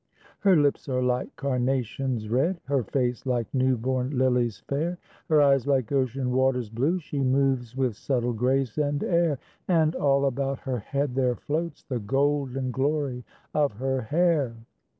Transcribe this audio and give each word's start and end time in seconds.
Her 0.39 0.55
lips 0.57 0.89
are 0.89 1.03
like 1.03 1.35
carnations, 1.35 2.27
red, 2.27 2.59
Her 2.65 2.83
face 2.83 3.23
like 3.27 3.53
new 3.53 3.77
born 3.77 4.17
lilies, 4.17 4.63
fair, 4.67 4.97
Her 5.29 5.43
eyes 5.43 5.67
like 5.67 5.91
ocean 5.91 6.31
waters, 6.31 6.71
blue, 6.71 6.97
She 6.97 7.19
moves 7.19 7.75
with 7.77 7.95
subtle 7.95 8.33
grace 8.33 8.79
and 8.79 9.03
air, 9.03 9.37
And 9.67 9.93
all 9.95 10.25
about 10.25 10.61
her 10.61 10.79
head 10.79 11.13
there 11.13 11.35
floats 11.35 11.83
The 11.83 11.99
golden 11.99 12.71
glory 12.71 13.23
of 13.53 13.73
her 13.73 14.01
hair. 14.01 14.55